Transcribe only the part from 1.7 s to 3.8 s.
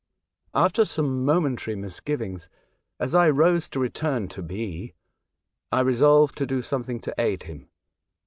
misgivings, as I rose to